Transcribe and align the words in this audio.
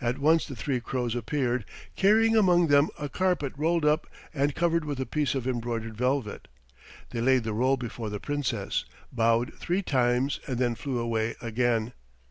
At 0.00 0.16
once 0.16 0.46
the 0.46 0.56
three 0.56 0.80
crows 0.80 1.14
appeared, 1.14 1.66
carrying 1.94 2.34
among 2.36 2.68
them 2.68 2.88
a 2.98 3.10
carpet 3.10 3.52
rolled 3.58 3.84
up 3.84 4.06
and 4.32 4.54
covered 4.54 4.86
with 4.86 4.98
a 4.98 5.04
piece 5.04 5.34
of 5.34 5.46
embroidered 5.46 5.94
velvet. 5.94 6.48
They 7.10 7.20
laid 7.20 7.44
the 7.44 7.52
roll 7.52 7.76
before 7.76 8.08
the 8.08 8.18
Princess, 8.18 8.86
bowed 9.12 9.52
three 9.58 9.82
times, 9.82 10.40
and 10.46 10.56
then 10.56 10.74
flew 10.74 10.98
away 10.98 11.34
again. 11.42 11.92